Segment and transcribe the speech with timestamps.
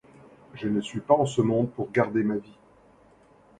[0.55, 2.57] Je ne suis pas en ce monde pour garder ma vie.